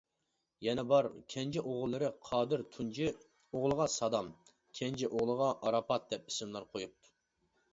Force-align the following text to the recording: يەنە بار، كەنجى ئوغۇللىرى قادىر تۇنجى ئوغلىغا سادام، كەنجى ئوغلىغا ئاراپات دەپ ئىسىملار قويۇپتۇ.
يەنە 0.67 0.83
بار، 0.91 1.07
كەنجى 1.33 1.61
ئوغۇللىرى 1.71 2.09
قادىر 2.29 2.63
تۇنجى 2.77 3.09
ئوغلىغا 3.11 3.87
سادام، 3.97 4.33
كەنجى 4.81 5.11
ئوغلىغا 5.11 5.51
ئاراپات 5.61 6.09
دەپ 6.15 6.33
ئىسىملار 6.33 6.67
قويۇپتۇ. 6.75 7.15